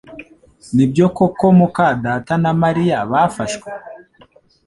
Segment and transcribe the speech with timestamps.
[0.75, 3.67] Nibyo koko muka data na Mariya bafashwe?